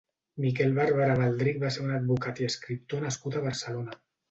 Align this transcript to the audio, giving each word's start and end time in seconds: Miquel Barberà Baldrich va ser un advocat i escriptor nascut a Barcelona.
Miquel 0.45 0.71
Barberà 0.77 1.17
Baldrich 1.19 1.59
va 1.65 1.71
ser 1.77 1.85
un 1.85 1.93
advocat 1.99 2.43
i 2.45 2.49
escriptor 2.51 3.07
nascut 3.07 3.41
a 3.43 3.47
Barcelona. 3.49 3.99